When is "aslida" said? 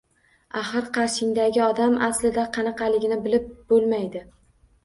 2.07-2.47